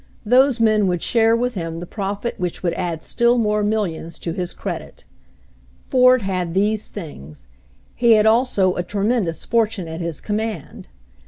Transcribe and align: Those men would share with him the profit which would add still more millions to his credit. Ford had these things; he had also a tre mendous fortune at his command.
Those 0.25 0.59
men 0.59 0.87
would 0.87 1.03
share 1.03 1.35
with 1.35 1.53
him 1.53 1.79
the 1.79 1.85
profit 1.85 2.33
which 2.39 2.63
would 2.63 2.73
add 2.73 3.03
still 3.03 3.37
more 3.37 3.63
millions 3.63 4.17
to 4.17 4.31
his 4.31 4.51
credit. 4.51 5.03
Ford 5.85 6.23
had 6.23 6.55
these 6.55 6.89
things; 6.89 7.45
he 7.93 8.13
had 8.13 8.25
also 8.25 8.73
a 8.73 8.81
tre 8.81 9.05
mendous 9.05 9.45
fortune 9.45 9.87
at 9.87 10.01
his 10.01 10.19
command. 10.19 10.87